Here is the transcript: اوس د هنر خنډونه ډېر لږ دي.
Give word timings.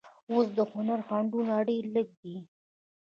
اوس 0.31 0.47
د 0.57 0.59
هنر 0.71 0.99
خنډونه 1.07 1.53
ډېر 1.67 1.83
لږ 1.95 2.07
دي. 2.21 2.35